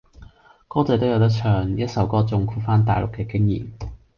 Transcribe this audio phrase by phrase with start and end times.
[0.67, 3.67] 歌仔都有得唱，一首歌總括番大陸嘅經驗